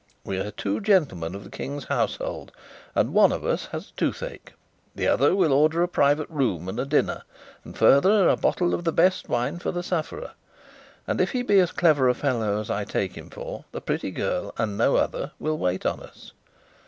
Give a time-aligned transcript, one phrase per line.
[0.23, 2.51] We're two gentlemen of the King's household,
[2.95, 4.51] and one of us has a toothache.
[4.95, 7.21] The other will order a private room and dinner,
[7.63, 10.31] and, further, a bottle of the best wine for the sufferer.
[11.05, 14.09] And if he be as clever a fellow as I take him for, the pretty
[14.09, 16.31] girl and no other will wait on us."